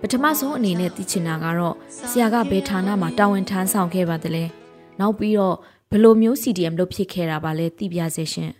[0.00, 1.74] ပထမဆုံးအနေနဲ့သိချင်တာကတော့
[2.10, 4.44] ဆရာကဘယ်ဌာနမှာတာဝန်ထမ်းဆောင်ခဲ့ပါသလဲ။
[5.00, 5.56] နောက်ပြီးတော့
[5.90, 8.50] ဘယ်လိုမျိုး CDM လုပ်ဖြစ်ခဲ့တာပါလဲသိပြစေရှင်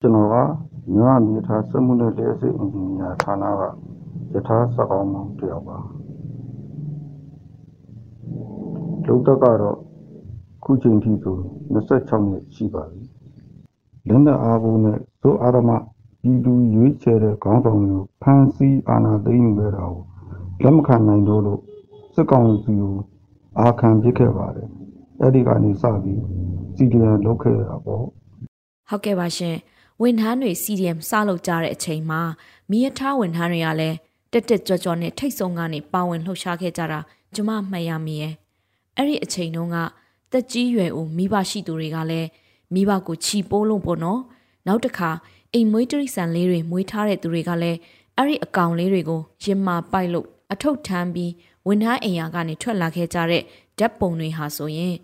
[0.00, 0.34] ကျွန်တော်က
[0.94, 3.62] မြန်မာမြေထားစက်မှုနဲ့လက်စစ်အင်ဂျင်နီယာဌာနက
[4.34, 5.78] ယထာစက်အောင်မောင်တယောက်ပါ
[9.06, 9.78] လုံတက်ကတော့
[10.64, 11.36] ခုချိန်ထိဆို
[11.74, 13.02] 26နှစ်ရှိပါပြီ
[14.08, 15.70] လင်းတဲ့အားဘူးနဲ့ဇိုးအာရမ
[16.22, 20.02] ပြည်သူရွေးချယ်တဲ့ခေါင်းဆောင်မျိုးဖန်စီအာဏာသိမ်းခဲ့တာကို
[20.62, 21.60] လက်မခံနိုင်တော့လို့
[22.14, 22.94] စစ်ကောင်စီကို
[23.60, 24.68] အာခံပစ်ခဲ့ပါတယ်
[25.20, 26.20] အဲ့ဒီကနေစပြီး
[26.76, 28.04] CDM လုပ်ခဲ့ရတာပေါ့
[28.88, 29.56] ဟုတ်ကဲ့ပါရှင်
[30.02, 32.22] ဝန်ထမ်းတွေ CDM စလုပ်ကြတဲ့အချိန်မှာ
[32.70, 33.96] မိရထားဝန်ထမ်းတွေကလည်း
[34.32, 37.00] တက်တက်ကြွကြွနဲ့ထိတ်ဆုံးကနေပါဝင်လှုပ်ရှားခဲ့ကြတာ
[37.34, 38.34] ကျမမှတ်ရမိရဲ့
[38.96, 39.76] အဲ့ဒီအချိန်တုန်းက
[40.32, 42.28] တက်ကြီးရွယ်ဦးမိဘရှိသူတွေကလည်း
[42.74, 44.20] မိဘကိုချီပိုးလုံးပေါ့နော်
[44.66, 45.10] နောက်တစ်ခါ
[45.54, 47.78] အိမ်မွေးတရိษံလေးတွေမွေးထားတဲ့သူတွေကလည်း
[48.16, 51.32] အဲ့ဒီအကောင်လေးတွေကိုရင်မာပိုက်လို့အထုပ်ထမ်းပြီး
[51.66, 53.42] ဝန်ထမ်းအိမ်ယာကနေထွက်လာခဲ့ကြတဲ့
[53.78, 54.94] ဓာတ်ပုံတွေဟာဆိုရင်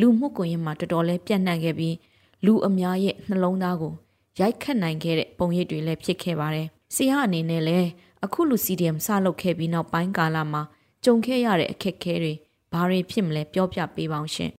[0.00, 1.96] လူမှုကွန်ရက်မှာတော်တော်လေးပြန့်နှံ့ခဲ့ပြီး
[2.44, 3.92] လူအများရဲ့နှလုံးသားကို
[4.40, 7.88] ရိုက်ခတ်နိုင်ခဲ့တဲ့ပုံရိပ်တွေလည်းဖြစ်ခဲ့ပါတယ်။ဆရာအနေနဲ့လည်း
[8.24, 10.62] အခုလူ CDM စလုပ်ခဲ့ပြီးနောက်ပိုင်းကာလမှာ
[11.04, 12.32] ကြုံခဲ့ရတဲ့အခက်အခဲတွေ
[12.72, 14.50] ဘဘာတွေဖြစ်မလဲပြောပြပေးပါအောင်ရှင်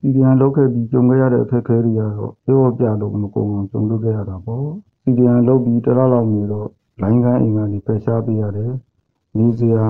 [0.00, 4.66] စီဒီအန်လောက်ခဲ့ပြီးကြုံခဲ့ရတဲ့အခက်အခဲတွေကတော့ပြောပြလို့မကုန်အောင်ကြုံလို့ခဲ့ရတာပေါ့
[5.02, 6.68] စီဒီအန်လောက်ပြီးတစ်လလောက်နေတော့
[7.02, 8.72] လိုင်းကန်းအိမ်ကနေဖယ်ရှားပေးရတယ်
[9.38, 9.86] နေစရာ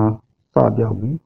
[0.53, 1.17] စပြောက်ပြီး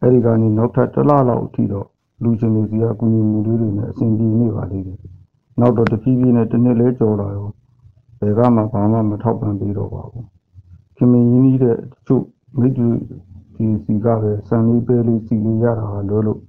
[0.00, 1.86] အဲ့ဒီကနေနောက်ထပ်တစ်လလောက်အထိတော့
[2.22, 4.98] လူချင်းတွေစီကအကူအညီမှုလေးတွေနဲ့အဆင်ပြေနေပါသေးတယ်
[5.60, 7.48] နောက်တော့တဖြည်းဖြည်းနဲ့တစ်နှစ်လဲကြော်လာရော
[8.20, 10.35] ဘယ်ကမှဘာမှမထောက်ပံ့ပေးတော့ပါဘူး
[10.96, 12.24] ခင်မင်းရင်းနှီးတဲ့တချို့
[12.58, 12.90] မိတ်တွေ
[13.54, 16.40] ဒီစီကပဲစံလေးပဲလေးစီလေးရတာဟာလို့လို့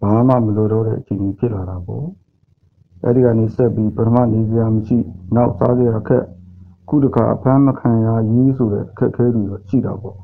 [0.00, 2.04] ဘာမှမလိုတော့တဲ့အခြေအနေဖြစ်လာတာပေါ့
[3.04, 4.96] အဲ့ဒီကနေဆက်ပြီးပထမနေစရာမရှိ
[5.34, 6.24] နောက်စားစရာခက်
[6.88, 10.16] ခုတခါအဖမ်းမခံရရေးဆိုတဲ့အခက်အခဲတွေတော့ရှိတာပေါ့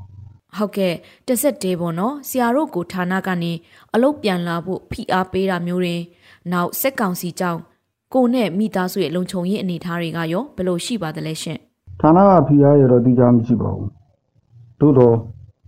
[0.57, 0.93] ဟုတ်ကဲ့
[1.27, 3.51] တစ်ဆက်တည်းပေါ့နော်ဆရာတို့ကိုဌာနကနေ
[3.93, 5.95] အလုပ်ပြန်လာဖို့ဖိအားပေးတာမျိုးတွေ
[6.51, 7.59] နောက်စက်ကောင်စီကြောင့်
[8.13, 11.59] ကိုနဲ့မိသားစုရဲ့လုံခြုံရေးအနေအထားတွေကရောဘယ်လိုရှိပါသလဲရှင်
[12.01, 13.91] ဌာနကဖိအားရတော့တိကျမရှိပါဘူး
[14.79, 15.15] သို့တော့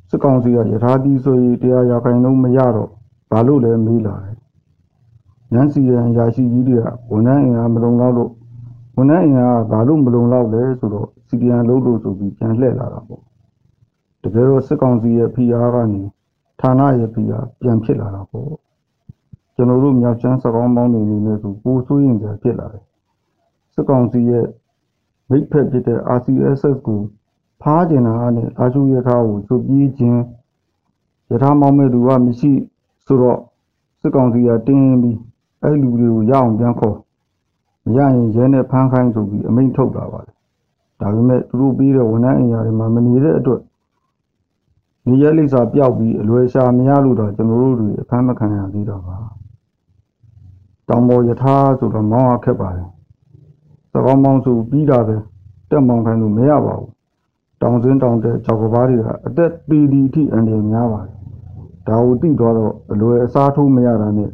[0.09, 2.89] စစ်ကောင်စီကယထာတိဆိုရင်တရားရာခိုင်နှုန်းမရတော့
[3.31, 4.37] ဘာလို့လဲမေးလာတယ်
[5.53, 8.31] ညန်စီရန်ရာရှိကြီးတွေကဝန်ထမ်းအင်အားမလုံလောက်လို့
[8.97, 13.21] ဝန်ထမ်းအင်အားကဘာလို့မလုံလောက်လဲဆိုတော့စီဒီအန်လုံးလို့ဆိုပြီးပြန်လှည့်လာတာပေါ့
[14.23, 16.01] တကယ်တော့စစ်ကောင်စီရဲ့ဖိအားကနေ
[16.59, 18.51] ဌာနရဲ့ဖိအားပြန်ဖြစ်လာတာပေါ့
[19.55, 22.83] ကျွန်တော်တို့မြောက်ချမ်းစကောင်းပေါင်းတွေအနေနဲ့ဆိုပိုဆိုးရင်ကြဖြစ်လာတယ်
[23.73, 24.45] စစ်ကောင်စီရဲ့
[25.33, 27.01] မိတ်ဖက်ဖြစ်တဲ့ RCSS ကို
[27.61, 30.21] ဖားကျင်တာနဲ့အာရှုရထားကိုသူပြေးခြင်း
[31.31, 32.51] ရထားမောင်းမဲ့သူကမရှိ
[33.05, 33.39] ဆိုတော့
[34.01, 35.17] စစ်ကောင်စီကတင်းပြီး
[35.63, 36.97] အဲ့လူတွေကိုရအောင်ပြန်ခေါ်
[37.85, 40.35] မရရင်ရဲနဲ့ဖမ်းခိုင်းဆိုပြီးအမိန့်ထုတ်လာပါတယ်
[40.99, 43.61] ဒါပေမဲ့သူတို့ပြီးတဲ့ဝန်ထမ်းအင်အားတွေမှာမနေတဲ့အတွက်
[45.07, 49.17] နေရလိပ်စာပျောက်ပြီးအလွယ်ရှာမရလို့တော့ကျွန်တော်တို့တွေအဖမ်းမခံရသေးတော့ပါ
[50.87, 52.92] တောင်ပေါ်ယထာဆိုတော့မောင်းရခက်ပါတယ်
[53.93, 55.15] သကောင်းမောင်းစုပြီးတာပဲ
[55.69, 56.91] တက်မောင်းခိုင်းလို့မရပါဘူး
[57.61, 61.15] တောင်စင်းတောင်တဲ့ကြောက်ကဘာတွေကအသက်ပီဒီအထိအန္တရာယ်များပါတယ်
[61.87, 64.29] ဒါကိုသိသွားတော့အလွယ်အစားထိုးမရတာနဲ့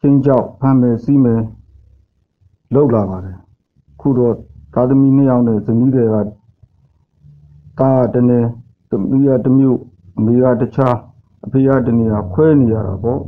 [0.00, 1.42] ချင်းကြောက်ဖမ်းမယ်စီးမယ်
[2.74, 3.36] လောက်လာပါတယ်
[4.00, 4.34] ခုတော့
[4.74, 6.16] သာသမီနှစ်ယောက်နဲ့ဇနီးတွေက
[7.80, 8.40] တာတနေ
[8.90, 9.80] သမီးရတစ်မျိုး
[10.18, 10.96] အမေကတခြား
[11.44, 13.20] အဖေကတနေရာခွဲနေရတာပေါ့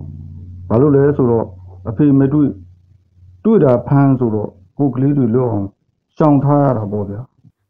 [0.68, 1.46] ဘာလို့လဲဆိုတော့
[1.88, 2.50] အဖေမတွေ့
[3.44, 5.66] တွေ့တာဖမ်းဆိုတော့ ကိုယ်ကလေးတွေလွတ်အောင်
[6.16, 7.20] ရှောင်ထားရတာပေါ့ဗျာ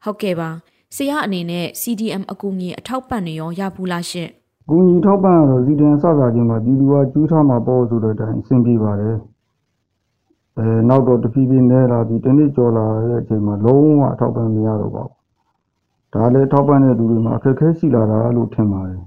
[0.04, 0.50] ဟုတ်ကဲ့ပါ
[0.96, 4.28] ဆရာအနေနဲ့ CDM အကူအညီအထောက်ပံ့နေရောရဘူးလားရှင်။
[4.70, 9.16] ကူညီထောက်ပံ့ရတော့စီတန်စစချင်းမှာပြည်သူကကျူးထားမှာပေါ့ဆိုတဲ့အတိုင်းအဆင်ပြေပါတယ်။
[10.58, 15.16] အဲနောက်တော့တဖြည်းဖြည်းနဲလာပြီးတစ်နှစ်ကျော်လာတဲ့အချိန်မှာလုံးဝအထောက်ပံ့မရတော့ပါဘူး။
[16.14, 19.02] ဒါလည်းထောက်ပံ့တဲ့သူတွေမှာအခက်အခဲရှိလာတာလို့ထင်ပါတယ်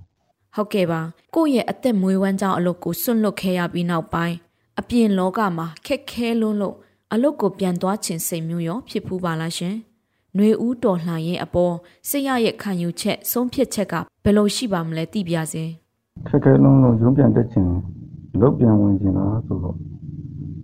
[0.56, 1.02] ဟုတ်ကဲ့ပါ
[1.36, 4.36] ကိုယ့်ရဲ့အသက်မွေးဝမ်းကြောင်းအလုပ်ကိုစွန့်လွတ်ခဲ့ရပြီးနောက်ပိုင်း
[4.80, 6.76] အပြင်လောကမှာခက်ခဲလွန်းလို့
[7.16, 9.76] အလုပ်ကိုပြန်သွားခြင်းစိတ်မျိုးရောဖြစ်ဖူးပါလားရှင်။
[10.36, 11.76] ຫນွေဦးတော်လှန်ရေးအပေါ်
[12.10, 15.64] စိတ်ရရဲ့ခံယူချက်ဆုံးဖြတ်ချက်ကဘယ်လိုရှိပါမလဲသိပြစေ။
[16.28, 17.68] ခက်ခဲလုံးလုံးရုံးပြန်တက်ချင်
[18.42, 19.78] လုတ်ပြန်ဝင်ချင်လားဆိုတော့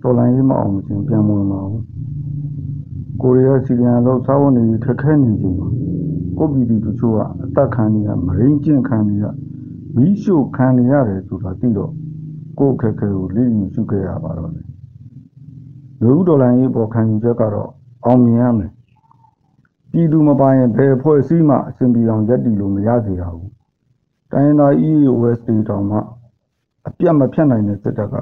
[0.02, 1.84] တော်လိုင်းရေးမအောင်ချင်ပြန်ဝင်ပါဘူး။
[3.22, 5.70] ကိုရီးယားစီရီယံလို့စားဝန်နေခက်ခဲနေချိန်မှာ
[6.38, 9.26] ကိုပြည်သူတို့ချို့ကအသက်ခံနေရမရင်းကျင့်ခံနေရ
[9.96, 11.92] မီးရှို့ခံနေရတယ်ဆိုတာသိတော့
[12.60, 14.68] ကိုယ့်ခက်ခဲကိုလိယူရှုခဲ့ရပါတော့တယ်။
[16.04, 17.70] လူဦးတော်လိုင်းရေးပေါ်ခံယူချက်ကတော့
[18.06, 18.72] အောင်မြင်ရမယ်။
[19.92, 23.50] ပြည်သူမပိုင်ရင်ဘယ်ဖွဲ့စည်းမှအစဉ်ပြေအောင်ရပ်တည်လို့မရစေရဘူး။
[24.32, 25.98] တိုင်းရင်းသား EOS တွေတောင်မှ
[26.88, 28.16] အပြတ်မဖြတ်နိုင်တဲ့စစ်တပ်က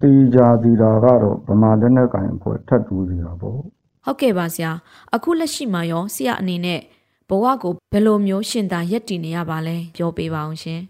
[0.00, 3.62] တေချာစီတာကတော့ဗမာလက်နက်ကင်အဖွဲ့ထပ်တူးစီတာပေါ့ဟု
[4.12, 4.70] တ်ကဲ့ပါဆရာ
[5.14, 6.80] အခုလက်ရှိမှာရောဆရာအနေနဲ့
[7.28, 10.80] ဘဝကိုဘယ်လိုမျိုးရှင်သာရက်တည်နေရပါလဲပြောပေးပါအောင်ရှင်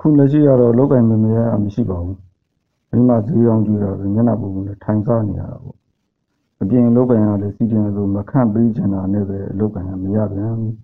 [0.00, 2.25] ခုလက်ရှိကတော့လောက်ကင်မမရအမရှိပါဘူး
[2.90, 5.76] မိမဈေးအောင်ကြည့်တော့မျက်နှာပူပူနဲ့ထိုင်စားနေရတာပေါ့
[6.62, 10.74] အပြင်လောက်ကင်ကလည်းစီတင်လို့မခန့်ပေးချင်တာနဲ့ပဲလောက်ကင်ကမရပြန်ဘူး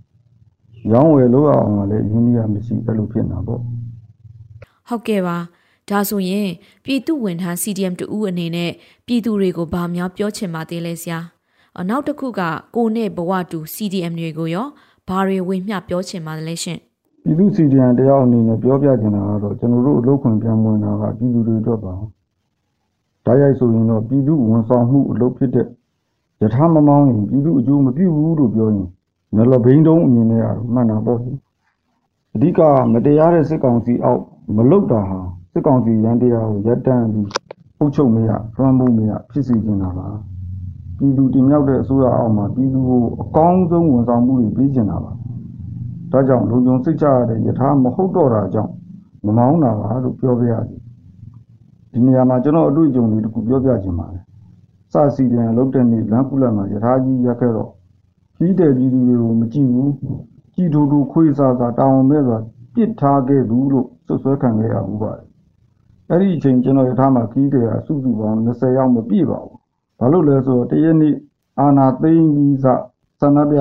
[0.93, 3.61] ရောင်းဝယ်လို့အောင်ကလည်းရင်းနှီးရမရှိအဲ့လိုဖြစ်နေတာပေါ့
[4.89, 5.39] ဟုတ်ကဲ့ပါ
[5.89, 6.49] ဒါဆိုရင်
[6.85, 8.73] ပြည်သူဝန်ထမ်း CDM တူဦးအနေနဲ့
[9.07, 11.19] ပြည်သူတွေကိုဗာများပြောချင်ပါသေးလဲဆရာ
[11.81, 12.41] အနောက်တစ်ခုက
[12.77, 14.67] ကိုနဲ့ဘဝတူ CDM တွေကိုရော
[15.09, 16.79] ဘာတွေဝင်မျှပြောချင်ပါလဲရှင်
[17.25, 21.95] ပြည်သူစီဒီအန်တယောက်အနေနဲ့ပြောပြချင်တာကတော့ကျွန်တော်တို့အလုပ်ခွင့်ပြန်ဝင်တာကပြည်သူတွေအတွက်ပါ။
[23.25, 25.67] ဒါရိုက်ဆိုရင်တော့ပြည်သူဝန်ဆောင်မှုအလုပ်ဖြစ်တဲ့
[26.43, 28.89] ယထာမမောင်းရင်ပြည်သူအကျိုးမပြုဘူးလို့ပြောရင်
[29.37, 31.33] နလဘိန်းတုံးအမြင်နဲ့ကတော့မှန်တာပေါ့လေ။
[32.35, 32.61] အဓိက
[32.93, 34.23] မတရားတဲ့စစ်ကောင်စီအောက်
[34.57, 35.19] မလုတာဟာ
[35.53, 37.29] စစ်ကောင်စီရန်တရားကိုရပ်တန့်ပြီး
[37.79, 40.09] အုပ်ချုပ်မရသွမ်းမှုမရဖြစ်စီနေတာပါ။
[40.97, 45.13] ပြည်သူတင်မြောက်တဲ့အစိုးရအောက်မှာပြည်သူကိုအကောင်းဆုံးဝန်ဆောင်မှုတွေပေးချင်တာပါ။
[46.13, 48.73] ဒါကြောင့်လုံခြုံစိတ်ချရတဲ့ယထာမဟုတ်တော့တာကြောင့်
[49.25, 50.77] မမောင်းတာပါလို့ပြောပြရစီ
[51.93, 54.23] ဒီနေရာမှာကျွန်တော်အတွေ့အကြုံလေးတစ်ခုပြောပြချင်ပါတယ်
[54.93, 57.71] စစီပြန်လုတ်တဲ့နေ့လမ်းကုလမှာယထာကြီးရက်ခဲ့တော့
[58.37, 59.93] ကြီးတဲ့ပြည်သူတွေကိုမကြည့်ဘူး
[60.55, 62.39] ကြည်ထူထူခွေးစားစားတောင်းမဲ့စွာ
[62.75, 65.27] ပြစ်ထားခဲ့သူလို့စွပ်စွဲခံခဲ့ရဘူးပါတယ်
[66.09, 69.59] အဲ့ဒီအချိန်ကျွန်တော်ရထားမှာခီးတယ်ကစုစုပေါင်း20ယောက်မပြည့်ပါဘူး
[69.99, 71.15] ဘာလို့လဲဆိုတော့တရက်နေ့
[71.59, 72.67] အာနာသိမ့်ပြီးစ
[73.21, 73.59] ဆန္ဒပြ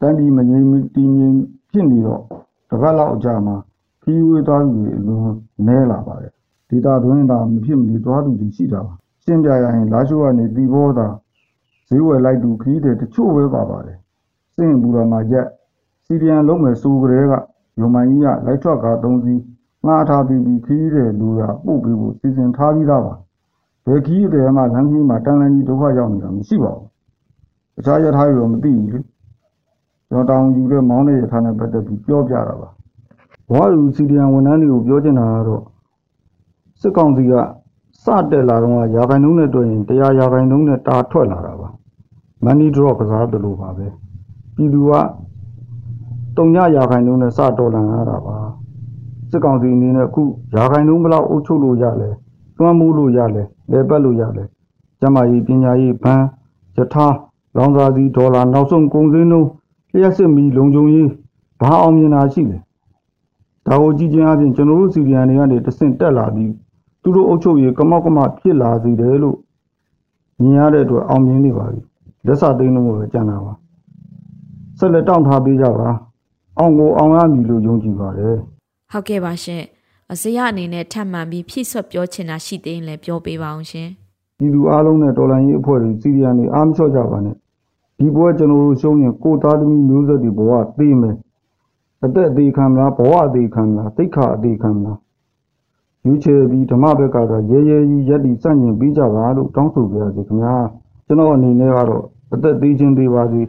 [0.00, 1.38] တန်ဒီမငြိမ်တည်ငြိမ်
[1.70, 2.22] ဖြစ်နေတော့
[2.68, 3.56] တစ်ပတ်လောက်ကြာမှာ
[4.02, 5.34] ခီးဝေးသွားသူတွေအလွန်
[5.66, 6.32] နဲလာပါတယ်
[6.70, 11.08] ဒေတာတွင်းသာမဖြစ်မနေသွားသူတွေရှိတာပါရှင်းပြရရင်လာရှိုးကနေတီဘောသာ
[11.88, 13.98] ဈေးဝယ်လိုက်သူခီးတယ်တချို့ပဲပါပါတယ်
[14.54, 15.46] စင်ဘူရာမှာရက်
[16.04, 17.32] စီရီယန်လုံးမယ်စူကလေးက
[17.80, 19.40] ယုံမိုင်းကြီးကလိုက်ထွက်ကား၃စီး
[19.86, 23.14] ငှားထားပြီးပြီးခီးတယ်လူရပို့ပေးဖို့စီစဉ်ထားပြီးသားပါ
[23.86, 26.88] ဘယ်ခီးတယ်မှလမ်းကြီးမှာတန်လန်းကြီးဒုက္ခရောက်နေတာမရှိပါဘူး
[27.76, 29.00] တခြားရထားတွေတော့မသိဘူးလေ
[30.10, 32.68] ကျွန်တော်တောင်းယူတဲ့မောင်းတဲ့ရထားနဲ့ပတ်သက်ပြီးပြောပြတာပါ
[33.50, 35.62] ဘဝလူစီရီယန်ဝန်ထမ်းတွေကိုပြောချင်တာကတော့
[36.80, 37.32] စစ်ကောင်စီက
[38.04, 41.68] စတက်လာတော့ရာခိုင်နှုန်းနဲ့တွေ့ရင်တရားရာခိုင်နှုန်းနဲ့တာထွက်လာတာပါ
[42.44, 43.86] money drop ကစားတယ်လို့ပါပဲ
[44.54, 44.92] ပြည်သူက
[46.36, 48.36] တုံညရာခိုင်နှုန်းနဲ့စတော်လန်ရတာပါ
[49.30, 50.22] စစ်ကောင်စီအနေနဲ့အခု
[50.56, 52.10] ရာခိုင်နှုန်းဘယ်လောက်အုပ်ချုပ်လို့ရလဲ
[52.56, 53.42] တွန်းမိုးလို့ရလဲ
[53.72, 54.44] လဲပတ်လို့ရလဲ
[55.00, 56.26] ကျမကြီးပညာရေးဘန်း
[56.76, 57.06] ယထာ
[57.56, 59.48] လောင်စာစီဒေါ်လာနောက်ဆုံးကုန်စည်နှုန်း
[59.98, 61.08] လျှက်စစ်မီလုံခြုံရေး
[61.60, 62.58] ဘာအောင်မြင်တာရှိလဲ
[63.66, 66.52] ဒါကိုကြည့်ချင်းအပြင်ကျွန်တော်တို့စီရီယန်တွေကနေတဆင့်တက်လာပြီး
[67.02, 69.36] သူတို့အုပ်ချုပ်ရေးကမောက်ကမဖြစ်လာစေတယ်လို့
[70.40, 71.80] မြင်ရတဲ့အတွက်အောင်မြင်နေပါပြီ
[72.26, 73.52] လက်စာသိမ်းလို့ပဲကြံတာပါ
[74.78, 75.88] ဆက်လက်တောင့်ထားပေးကြပါ
[76.58, 78.36] အောင်ကိုအောင်ရမည်လို့ယုံကြည်ပါတယ်
[78.92, 79.62] ဟုတ်ကဲ့ပါရှင်
[80.12, 83.88] အစရအနေနဲ့ထပ်မံပြီးဖြည့်ဆွတ်ပြောချင်တာရှိသေးရင်လည်းပြောပေးပါအောင်ရှင်
[84.38, 87.36] ပြည်သူအားလုံးနဲ့တော်လှန်ရေးအဖွဲ့တွေစီရီယန်တွေအားမလျှော့ကြပါနဲ့
[87.98, 91.16] ဒီဘဝကျွန်တော်တို့ရှုံးရင်ကိုယ်သားသမီးမျိုးဆက်တွေဘဝသိမယ်
[92.04, 94.98] အသက်အသေးခံမလားဘဝအသေးခံမလားတိတ်ခါအသေးခံမလား
[96.06, 100.54] ယူချေပြီးဓမ္မဘက်ကကရဲရဲကြီးရက်တီစန့်ကျင်ပြီးကြပါလို့တောင်းဆိုကြရစီခင်ဗျာ
[101.06, 103.42] ကျွန်တော်အနေနဲ့ကတော့အသက်သေးချင်းသေးပါစီ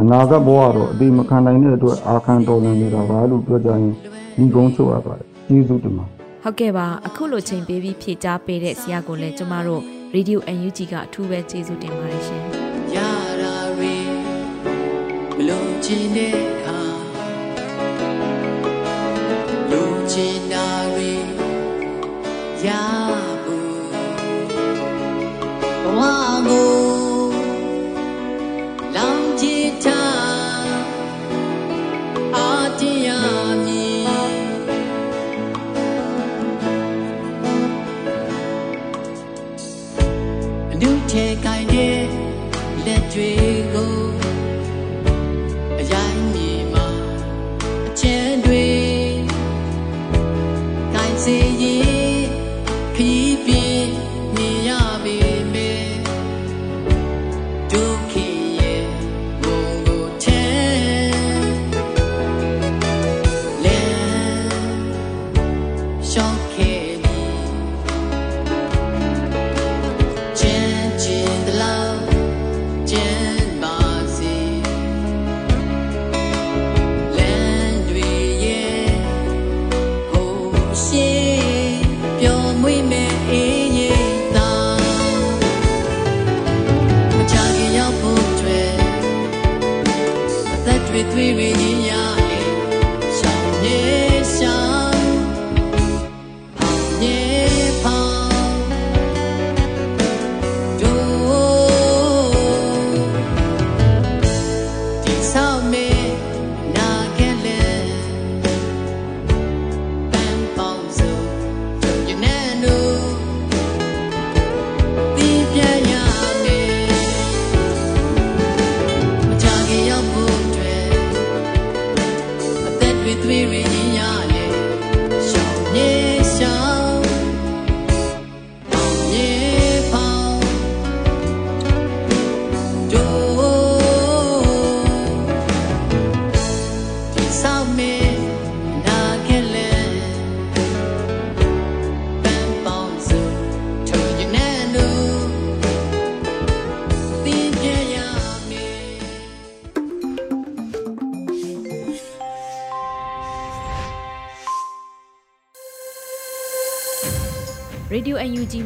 [0.00, 3.92] အနာဂတ်ဘဝတော့အသေးမခံနိုင်တဲ့အတွက်အာခံတော်လန်နေတာပါလို့ပြောကြရင်
[4.36, 6.04] ဒီကုန်းချုပ်ရပါတယ်ကျေးဇူးတင်ပါ
[6.42, 9.82] ဟုတ်ကဲ့ပါအခုလိုချိန်ပေးပြီးဖြည့်ကြားပေးတဲ့ဆရာကိုလည်းကျမတို့
[10.14, 12.73] Radio UNG ကအထူးပဲကျေးဇူးတင်ပါတယ်ရှင်
[15.84, 16.82] ချင်တဲ့အခါ
[19.70, 21.12] လုံးချင်တာတွေ
[22.66, 22.68] ရ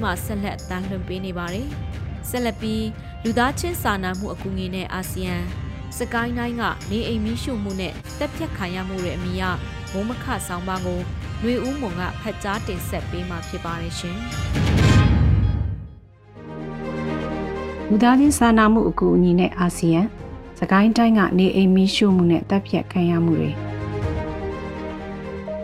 [0.08, 1.68] မှာဆက်လက်အသံလွှင့်ပေးနေပါတယ်
[2.28, 2.86] ဆက်လက်ပြီး
[3.24, 5.36] လူသားချင်းစာနာမှုအကူအညီနဲ့အာဆီယံ
[5.98, 9.42] စကိုင်းတိုင်းကနေအိမ်မီးရှို့မှုနဲ့တပ်ဖြတ်ခံရမှုတွေအမိယ
[9.92, 11.00] မုံမခဆောင်ပါကို
[11.40, 14.16] ຫນွေဦးမွန်ကဖတ်ကြားတင်ဆက်ပေးမှာဖြစ်ပါတယ်ရှင်
[17.88, 20.00] လူသားချင်းစာနာမှုအကူအညီနဲ့အာဆီယံ
[20.58, 23.67] စကိုင်းတိုင်းကနေအိမ်မီးရှို့မှုနဲ့တပ်ဖြတ်ခံရမှုတွေ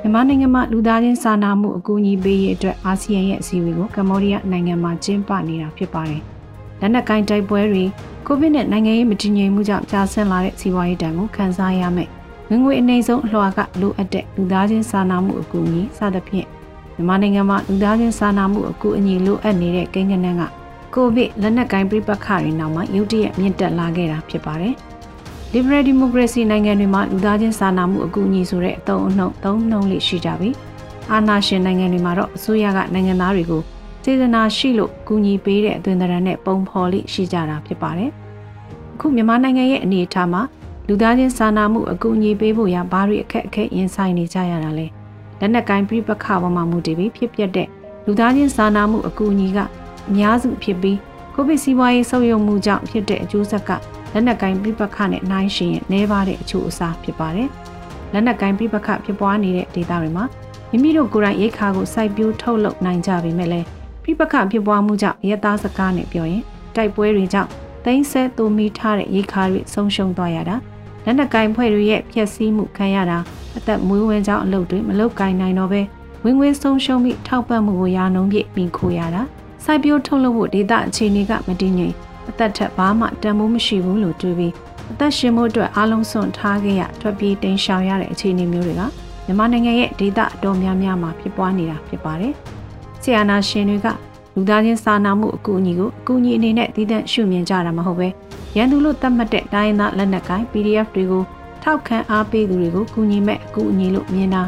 [0.04, 6.22] မြန်မာနိုင်ငံမှာလူသားချင်းစာနာမှုအကူအညီပေးရေးအတွက်အာဆီယံရဲ့အစည်းအဝေးကိုကမ္ဘောဒီးယားနိုင်ငံမှာကျင်းပနေတာဖြစ်ပါတယ်။
[6.80, 7.84] လက်နက်ကိုင်တိုက်ပွဲတွေ
[8.26, 12.08] ကိုဗစ်နဲ့နိုင်ငံရေးမတည်ငြိမ်မှုကြောင့်ကြာဆင်းလာတဲ့စီးပွားရေးတန်ကိုခံစားရမယ်။
[12.48, 16.46] ငွေငွေအနေဆုံးအလှော်ကလိုအပ်တဲ့လူသားချင်းစာနာမှုအကူအညီစသဖြင့်
[16.96, 20.42] မြန်မာနိုင်ငံမှာလူသားချင်းစာနာမှုအကူအညီလိုအပ်နေတဲ့ကိန်းဂဏန်းက
[20.94, 24.76] ကိုဗစ်လက်နက်ကိုင်ပြပခါတွေနောက်မှာရုတ်တရက်မြင့်တက်လာခဲ့တာဖြစ်ပါတယ်။
[25.54, 30.50] Liberal Democracy နိုင်ငံတွေမှာလူသားချင်းစာနာမှုအကူအညီဆိုတဲ့အသုံးအနှုန်းသုံးနှုန်းလေးရှိကြပြီ။
[31.12, 33.62] အာဏာရှင်နိုင်ငံတွေမှာတော့အစိုးရကနိုင်ငံသားတွေကို
[34.04, 38.10] စေတနာရှိလို့ကူညီပေးတဲ့အသွင်သဏ္ဍာန်နဲ့ပုံဖော်လေးရှိကြတာဖြစ်ပါတယ်။
[38.94, 40.42] အခုမြန်မာနိုင်ငံရဲ့အနေအထားမှာ
[40.88, 44.86] လူသားချင်းစာနာမှုအကူအညီပေးဖို့ရဘာတွေအခက်အခဲရင်ဆိုင်နေကြရတာလဲ။
[45.40, 47.68] လက်နက်ကိုင်ပြပခါပေါ်မှာမူတည်ပြီးဖြစ်ပျက်တဲ့
[48.06, 49.58] လူသားချင်းစာနာမှုအကူအညီက
[50.08, 50.98] အများစုဖြစ်ပြီး
[51.34, 53.70] ကိုဗစ်စီးပွားရေးဆုပ်ယုပ်မှုကြောင့်ဖြစ်တဲ့အကျိုးဆက်က
[54.14, 57.48] လက်နက်ကိုင်ပြပခနဲ့နှိုင်းယှဉ်ရင်နှဲပါတဲ့အချို့အစားဖြစ်ပါတယ်။
[58.12, 60.24] လက်နက်ကိုင်ပြပခဖြစ်ပွားနေတဲ့ဒေသတွေမှာ
[60.70, 63.66] မိမိတို့ကိုယ်တိုင်ရိတ်ခါကိုစိုက်ပျိုးထုတ်လုပ်နိုင်ကြပေမဲ့လည်း
[64.04, 66.42] ပြပခဖြစ်ပွားမှုကြောင့်ရဲသားစကားနဲ့ပြောရင်
[66.76, 67.50] တိုက်ပွဲတွေကြောင့်
[67.84, 70.56] သိမ်းဆဲတူမီထားတဲ့ရိတ်ခါတွေဆုံးရှုံးသွားရတာ
[71.04, 73.18] လက်နက်ကင်ဖွဲ့တွေရဲ့ဖျက်ဆီးမှုခံရတာ
[73.56, 75.80] အသက်မွေးဝမ်းကြောင်းအလုပ်တွေမလုပ်ကင်နိုင်တော့ပဲ
[76.24, 79.22] ဝင်ငွေဆုံးရှုံးပြီးထောက်ပံ့မှုကိုရာနှုံးပြည့်ပြီးခိုးရတာ
[79.64, 81.94] စိုက်ပျိုးထုတ်လုပ်ဖို့ဒေသအခြေအနေကမတည်ငြိမ်
[82.30, 84.52] အသက်ထက်ဘာမှတန်ဖိုးမရှိဘူးလို့တွေးပြီး
[84.92, 88.82] အသက်ရှင်မှုအတွက်အားလုံးစွန့်ထားခဲ့ရထွက်ပြေးတိမ်ရှောင်ရတဲ့အခြေအနေမျိုးတွေက
[89.26, 92.32] မြန်မာနိုင်ငံရဲ့ဒေသအတော်များများမှာဖြစ်ပွားနေတာဖြစ်ပါတယ်။
[93.02, 93.86] ဆီယနာရှင်တွေက
[94.34, 98.08] လူသားချင်းစာနာမှုအကူအညီကိုအကူအညီအနေနဲ့တည်တံ့ရှုမြင်ကြတာမဟုတ်ပဲ
[98.56, 101.24] ရန်သူလို့သတ်မှတ်တဲ့တိုင်းသားလက်နက်ကိုင် PDF တွေကို
[101.62, 104.42] ထောက်ခံအားပေးသူတွေကိုကူညီမဲ့အကူအညီလို့မြင်တာ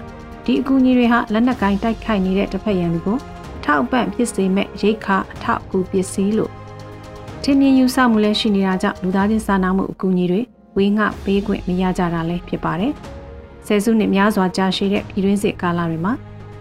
[0.45, 3.19] ဒီအကူအညီတွေဟာလက်နက်ကိုင်တိုက်ခိုက်နေတဲ့တစ်ဖက်ရန်သူကို
[3.65, 6.53] ထောက်ပံ့ဖြစ်စေမဲ့ရိတ်ခါအထောက်အကူပစ္စည်းလို့
[7.49, 10.41] ထင်မြင်ယူဆမှုလည်းရှိနေတာကြောင့်လူသားချင်းစာနာမှုအကူအညီတွေ
[10.77, 12.93] ဝေငှပေးခွင့်မရကြတာလည်းဖြစ်ပါတယ်။
[13.67, 16.13] ဆယ်စုနှစ်များစွာကြာရှည်တဲ့ပြည်တွင်းစစ်ကာလတွေမှာ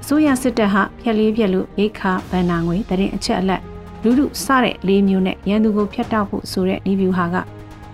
[0.01, 3.61] အစိုးရစစ်တပ်ဟာဖျက်လေးပြက်လို့ရိတ်ခါဗန်နာငွေတရင်အချက်အလက်
[4.03, 7.35] လူလူစတဲ့လေးမျိုးနဲ့ရန်သူကိုဖျက်တောက်ဖို့ဆိုတဲ့ဒီဗျူဟာက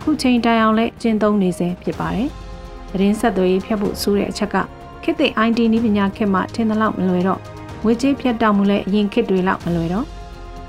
[0.01, 2.29] ခုချိန်တိုင်အောင်လဲကျင့်သုံးနေစေဖြစ်ပါတယ်။
[2.91, 4.55] တရင်ဆက်သွေးဖျက်ဖို့ဆိုတဲ့အချက်က
[5.03, 7.39] ခေတ်သစ် IT နည်းပညာခေတ်မှထင်သလောက်မလွယ်တော့
[7.83, 10.07] ငွေကြေးဖြတ်တောက်မှုလည်းအရင်ခေတ်တွေလောက်မလွယ်တော့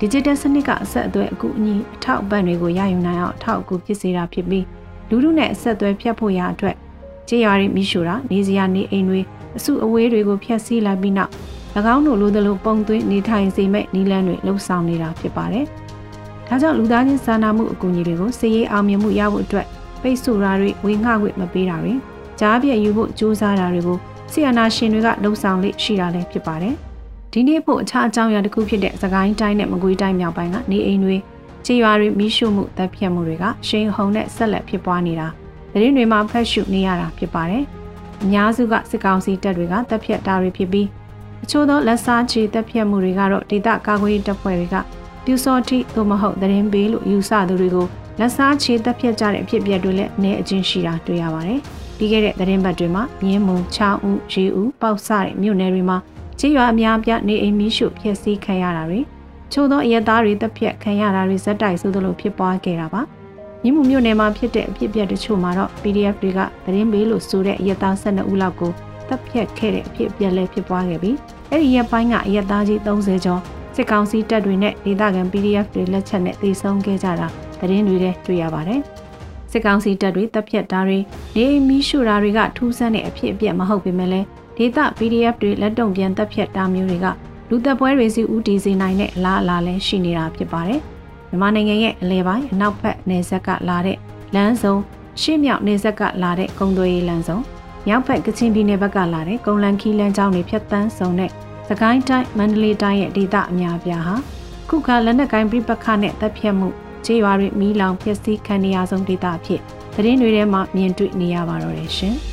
[0.03, 4.65] digital စနစ်ကအဆက်အသွယ်အကူအညီအထောက်အပံ့တွေကိုရယူနိုင်အောင်အထောက်အကူဖြစ်စေတာဖြစ်ပြီး
[5.09, 6.75] လူလူနဲ့အဆက်အသွယ်ဖြတ်ဖို့ရာအတွက်
[7.27, 9.21] ကြေးရွာတွေမိရှို့တာနေစရာနေအိမ်တွေ
[9.57, 11.31] အစုအဝေးတွေကိုဖျက်ဆီးလိုက်ပြီးနောက်၎
[11.95, 15.65] င်းတို့လိုသလိုပုံသွင်းနေထိုင်စေမဲ့နီလန်းတွေလှုပ်ဆောင်နေတာဖြစ်ပါတယ်။
[16.47, 19.67] ဒါကြောင့်လူသားချင်းစာနာမှုအကူအညီတွေကိုစည်ရေးအောင်မြင်မှုရဖို့အတွက်
[20.01, 21.93] ပိတ်ဆို့တာတွေဝေငှခွင့်မပေးတာတွေ
[22.39, 23.97] ကြားပြည့်ယူဖို့ကြိုးစားတာတွေကို
[24.31, 26.75] ဆီယနာရှင်တွေကလှုံ့ဆော်လေးရှိတာလည်းဖြစ်ပါတယ်။
[27.35, 31.15] ဒီနေ့ဖို့အခြားအကြောင်းအရာတစ်ခုဖြစ်တဲ့သခိုင်းတိုင်းနဲ့မကွေးတိုင်းမြောက်ပိုင်းကနေအိမ်တွေ
[31.65, 35.27] ခြေရွာတွေမိရှုမှုတပ်ဖြတ်မှုတွေကရှိန်ဟုန်နဲ့ဆက်လက်ဖြစ်ပွားနေတာ
[35.73, 37.63] သတင်းတွေမှာဖတ်ရှုနေရတာဖြစ်ပါတယ်။
[38.23, 40.87] အများစုကစစ်ကောင်စီတပ်တွေကတပ်ဖြတ်တာတွေဖြစ်ပြီး
[41.43, 44.75] အချို့သောလက်စားချေတပ်ဖြတ်မှုတွေကတော့ဒေသကာကွယ်ရေးတပ်ဖွဲ့တွေက
[45.25, 47.87] ပြူစောတိသို့မဟုတ်သတင်းပေးလို့ယူဆသူတွေကို
[48.19, 51.59] လက်စားချေတပ်ဖြတ်ကြတဲ့အဖြစ်အပျက်တွေလည်းအနေအချင်းရှိတာတွေ့ရပါတယ်။
[51.97, 55.97] ပြီးခဲ့တဲ့သတင်းပတ်တွေမှာမြင်းမုံချောင်းဦးရေဦးပေါက်စတဲ့မြို့နယ်တွေမှာ
[56.45, 58.99] ကြေးရွာအများပြနေအိမ်မီးရှို့ဖျက်ဆီးခံရတာတွေ
[59.51, 63.01] ချို့သောအရက်သားတွေတပ်ဖြတ်ခံရတာတွေဇက်တိုက်ဆိုသလိုဖြစ်ပွားခဲ့တာပါ
[63.63, 68.71] မြင်းမှုမြို့နယ်မှာဖြစ်တဲ့အဖြစ်အပျက်တချို့မှာတော့ PDF တွေကသတင်းပေးလို့ဆိုတဲ့အရက်သား12ဦးလောက်ကို
[69.07, 71.17] တပ်ဖြတ်ခဲ့တဲ့အဖြစ်အပျက်လည်းဖြစ်ပွားခဲ့ပြီး
[71.49, 73.41] အဲ့ဒီရက်ပိုင်းကအရက်သားကြီး30ကျော်
[73.75, 77.27] စစ်ကောင်စီတပ်တွေနဲ့ဒေသခံ PDF တွေလက်ချက်နဲ့တေဆုံးခဲ့ကြတာ
[77.59, 78.81] သတင်းတွေလည်းတွေ့ရပါတယ်
[79.51, 80.99] စစ်ကောင်စီတပ်တွေတပ်ဖြတ်တာတွေ
[81.35, 87.07] နေမီးရှို့တာတွေကထူးဆန်းတဲ့အဖြစ်အပျက်မဟုတ်ပေမဲ့လည်း ဒေသ PDF တွေလက်တုံပြန်တပ်ဖြတ်တာမျိုးတွေက
[87.49, 90.81] လူသက်ပွဲတွေစီဦးတည်စေနိုင်တဲ့အလားအလာလည်းရှိနေတာဖြစ်ပါတယ်။
[91.29, 93.97] မြန်မာနိုင်ငံရဲ့အလဲပိုင်းအနောက်ဘက်နယ်စပ်ကလာတဲ့
[94.35, 94.75] လမ်းစုံ
[95.21, 97.37] ရှေ့မြောက်နယ်စပ်ကလာတဲ့ကုန်းသွေးလမ်းစုံ
[97.87, 101.31] မြောက်ဘက်ကချင်ပြည်နယ်ဘက်ကလာတဲ့ကုန်းလန်ခီလမ်းကြောင်းတွေဖြတ်တန်းဆောင်တဲ့
[101.69, 104.15] သကိုင်းတိုင်းမန္တလေးတိုင်းရဲ့ဒေသအများအပြားဟာ
[104.69, 106.69] ခုခလက်နက်ကိုင်းပြပခနဲ့တပ်ဖြတ်မှု
[107.05, 109.61] ခြေရွာတွေမီးလောင်ဖျက်ဆီးခံနေရဆုံးဒေသအဖြစ်
[109.95, 112.17] သတင်းတွေထဲမှာမြင်တွေ့နေရပါတော့တယ်ရှင်။